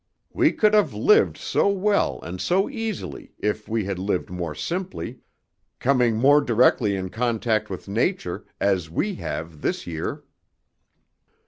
We 0.33 0.51
could 0.51 0.73
have 0.73 0.95
lived 0.95 1.37
so 1.37 1.67
well 1.67 2.19
and 2.23 2.41
so 2.41 2.67
easily, 2.67 3.35
if 3.37 3.69
we 3.69 3.83
had 3.85 3.99
lived 3.99 4.31
more 4.31 4.55
simply, 4.55 5.19
coming 5.77 6.15
more 6.17 6.41
directly 6.41 6.95
in 6.95 7.09
contact 7.09 7.69
with 7.69 7.87
nature, 7.87 8.43
as 8.59 8.89
we 8.89 9.13
have 9.17 9.61
this 9.61 9.85
year." 9.85 10.23